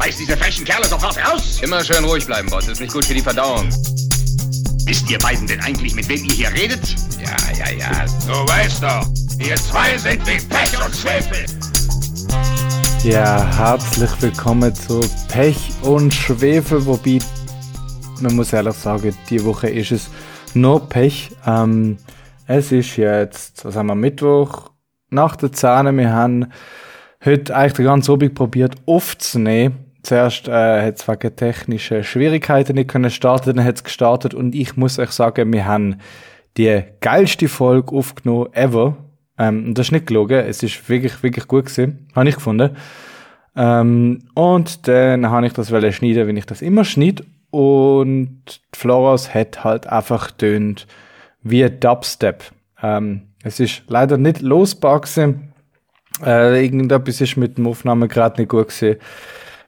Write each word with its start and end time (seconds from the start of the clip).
Schmeiß 0.00 0.16
diese 0.16 0.34
frechen 0.34 0.64
Kerle 0.64 0.86
sofort 0.86 1.18
raus! 1.18 1.60
Immer 1.62 1.84
schön 1.84 2.02
ruhig 2.06 2.24
bleiben, 2.24 2.48
Boss. 2.48 2.66
Ist 2.68 2.80
nicht 2.80 2.90
gut 2.90 3.04
für 3.04 3.12
die 3.12 3.20
Verdauung. 3.20 3.68
Wisst 4.86 5.10
ihr 5.10 5.18
beiden 5.18 5.46
denn 5.46 5.60
eigentlich, 5.60 5.94
mit 5.94 6.08
wem 6.08 6.24
ihr 6.24 6.32
hier 6.32 6.50
redet? 6.54 6.96
Ja, 7.22 7.36
ja, 7.52 7.70
ja. 7.70 8.06
Du 8.26 8.32
weißt 8.32 8.82
doch, 8.82 9.06
ihr 9.38 9.56
zwei 9.56 9.98
sind 9.98 10.26
wie 10.26 10.40
Pech 10.48 10.86
und 10.86 10.96
Schwefel. 10.96 11.44
Ja, 13.04 13.44
herzlich 13.58 14.10
willkommen 14.22 14.74
zu 14.74 15.00
Pech 15.28 15.58
und 15.82 16.14
Schwefel, 16.14 16.86
wobei 16.86 17.18
man 18.22 18.36
muss 18.36 18.54
ehrlich 18.54 18.76
sagen, 18.76 19.14
die 19.28 19.44
Woche 19.44 19.68
ist 19.68 19.92
es 19.92 20.08
nur 20.54 20.88
Pech. 20.88 21.30
Ähm, 21.46 21.98
es 22.46 22.72
ist 22.72 22.96
jetzt, 22.96 23.66
was 23.66 23.76
haben 23.76 23.88
wir, 23.88 23.96
Mittwoch 23.96 24.70
nach 25.10 25.36
der 25.36 25.52
Zähne. 25.52 25.94
Wir 25.94 26.10
haben 26.10 26.46
heute 27.22 27.54
eigentlich 27.54 27.74
den 27.74 27.84
ganzen 27.84 28.12
Abend 28.12 28.34
probiert 28.34 28.76
aufzunehmen. 28.86 29.89
Zuerst 30.02 30.48
äh, 30.48 30.82
hat 30.86 30.96
es 30.96 31.08
wegen 31.08 31.36
technischen 31.36 32.04
Schwierigkeiten 32.04 32.74
nicht 32.74 32.88
können 32.88 33.10
starten, 33.10 33.56
dann 33.56 33.64
hat 33.64 33.76
es 33.76 33.84
gestartet 33.84 34.34
und 34.34 34.54
ich 34.54 34.76
muss 34.76 34.98
euch 34.98 35.10
sagen, 35.10 35.52
wir 35.52 35.66
haben 35.66 35.96
die 36.56 36.82
geilste 37.00 37.48
Folge 37.48 37.94
aufgenommen 37.94 38.48
ever. 38.52 38.96
Ähm, 39.38 39.74
das 39.74 39.88
ist 39.88 39.92
nicht 39.92 40.06
gelogen, 40.06 40.38
es 40.38 40.62
ist 40.62 40.88
wirklich, 40.88 41.22
wirklich 41.22 41.46
gut 41.46 41.66
gewesen, 41.66 42.08
habe 42.14 42.28
ich 42.28 42.34
gefunden. 42.34 42.76
Ähm, 43.56 44.20
und 44.34 44.88
dann 44.88 45.28
habe 45.30 45.46
ich 45.46 45.52
das 45.52 45.68
schneiden, 45.68 46.26
wenn 46.26 46.36
ich 46.36 46.46
das 46.46 46.62
immer 46.62 46.84
schneide. 46.84 47.24
Und 47.50 48.60
Floros 48.72 49.34
hat 49.34 49.64
halt 49.64 49.86
einfach 49.86 50.30
tönt 50.30 50.86
wie 51.42 51.68
Dubstep. 51.68 52.44
Ähm, 52.82 53.22
es 53.42 53.60
ist 53.60 53.82
leider 53.88 54.18
nicht 54.18 54.40
losbar 54.40 55.00
gewesen. 55.00 55.52
Äh, 56.24 56.62
irgendetwas 56.62 57.20
ist 57.20 57.36
mit 57.36 57.58
dem 57.58 57.66
Aufnahmegerät 57.66 58.38
nicht 58.38 58.50
gut 58.50 58.68
gewesen. 58.68 59.00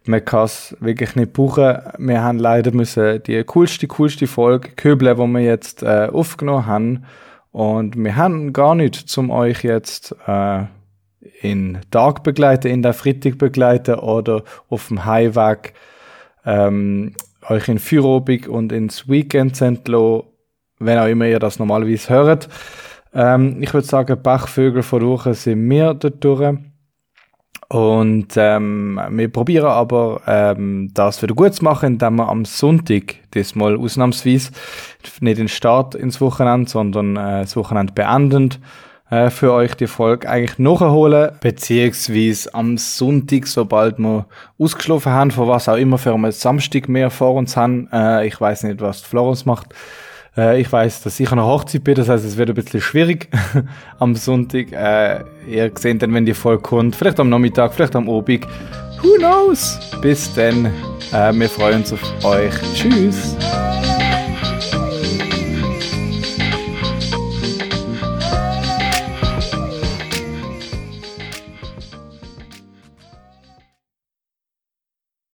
Man 0.05 0.25
kann 0.25 0.45
es 0.45 0.77
wirklich 0.81 1.15
nicht 1.15 1.33
brauchen. 1.33 1.79
Wir 1.99 2.23
haben 2.23 2.39
leider 2.39 2.73
müssen 2.73 3.23
die 3.23 3.43
coolste, 3.45 3.87
coolste 3.87 4.27
Folge 4.27 4.71
köbeln, 4.71 5.17
die 5.17 5.39
wir 5.39 5.45
jetzt 5.45 5.83
äh, 5.83 6.09
aufgenommen 6.13 6.67
haben. 6.67 7.05
Und 7.53 7.97
wir 7.97 8.17
haben 8.17 8.53
gar 8.53 8.75
nicht 8.75 8.95
zum 8.97 9.31
euch 9.31 9.63
jetzt 9.63 10.17
äh, 10.27 10.65
in 11.41 11.79
Tag 11.91 12.23
begleiten, 12.23 12.69
in 12.69 12.83
der 12.83 12.95
Freitag 12.95 13.39
begleiten 13.39 13.97
oder 13.97 14.43
auf 14.69 14.89
dem 14.89 15.05
Highweg 15.05 15.75
ähm, 16.45 17.15
euch 17.49 17.69
in 17.69 17.79
Feierabend 17.79 18.49
und 18.49 18.73
ins 18.73 19.09
Weekend 19.09 19.61
entlassen, 19.61 20.23
wenn 20.79 20.99
auch 20.99 21.07
immer 21.07 21.27
ihr 21.27 21.39
das 21.39 21.59
normalerweise 21.59 22.09
hört. 22.09 22.49
Ähm, 23.15 23.59
ich 23.61 23.73
würde 23.75 23.87
sagen, 23.87 24.21
Bachvögel 24.23 24.83
vor 24.83 25.03
Woche 25.03 25.35
sind 25.35 25.69
wir 25.69 25.95
dort 25.95 26.25
durch. 26.25 26.57
Und 27.73 28.35
ähm, 28.37 29.01
wir 29.13 29.33
probieren 29.33 29.65
aber 29.65 30.21
ähm, 30.27 30.91
das 30.93 31.23
wieder 31.23 31.35
gut 31.35 31.55
zu 31.55 31.65
machen, 31.65 31.95
indem 31.95 32.17
wir 32.17 32.29
am 32.29 32.45
Sonntag, 32.45 33.15
diesmal 33.33 33.79
ausnahmsweise, 33.79 34.53
nicht 35.21 35.39
den 35.39 35.49
Start 35.49 35.95
ins 35.95 36.21
Wochenende, 36.21 36.69
sondern 36.69 37.17
äh, 37.17 37.41
das 37.41 37.57
Wochenende 37.57 37.95
beendend, 37.95 38.61
äh, 39.09 39.31
für 39.31 39.55
euch 39.55 39.75
die 39.75 39.87
Folge 39.87 40.29
eigentlich 40.29 40.59
nachholen, 40.59 41.31
beziehungsweise 41.41 42.55
am 42.55 42.77
Sonntag, 42.77 43.47
sobald 43.47 43.99
wir 43.99 44.27
ausgeschlafen 44.59 45.13
haben, 45.13 45.31
von 45.31 45.49
was 45.49 45.67
auch 45.67 45.77
immer 45.77 45.97
für 45.97 46.13
einen 46.13 46.31
Samstag 46.31 46.91
mehr 46.91 47.09
vor 47.09 47.33
uns 47.33 47.57
haben. 47.57 47.89
Äh, 47.91 48.27
ich 48.27 48.39
weiß 48.39 48.65
nicht, 48.65 48.83
was 48.83 49.01
Florence 49.01 49.47
macht. 49.47 49.69
Äh, 50.37 50.61
ich 50.61 50.73
weiß, 50.73 51.03
dass 51.03 51.21
ich 51.21 51.31
an 51.31 51.39
der 51.39 51.47
Hochzeit 51.47 51.85
bin, 51.85 51.95
das 51.95 52.09
heißt, 52.09 52.25
es 52.25 52.37
wird 52.37 52.49
ein 52.49 52.55
bisschen 52.55 52.81
schwierig 52.81 53.29
am 53.99 54.15
Sonntag. 54.15 54.73
Äh, 54.73 55.25
ihr 55.49 55.71
seht 55.75 56.03
dann, 56.03 56.15
wenn 56.15 56.27
die 56.27 56.35
Folge 56.35 56.63
kommt, 56.63 56.97
vielleicht 56.97 57.21
am 57.21 57.29
Nachmittag, 57.29 57.75
vielleicht 57.75 57.97
am 57.97 58.09
Abend. 58.09 58.47
Who 59.03 59.17
knows? 59.19 59.79
Bis 60.01 60.33
dann. 60.35 60.67
Äh, 61.13 61.33
wir 61.35 61.49
freuen 61.49 61.79
uns 61.81 61.93
auf 61.93 62.25
euch. 62.25 62.55
Tschüss. 62.75 63.37